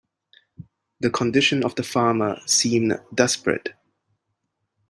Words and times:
The 1.01 1.11
condition 1.11 1.63
of 1.63 1.75
the 1.75 1.83
farmer 1.83 2.39
seemed 2.47 2.99
desperate. 3.13 3.69